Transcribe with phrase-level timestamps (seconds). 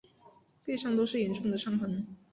[0.65, 2.07] 背上都是严重的伤痕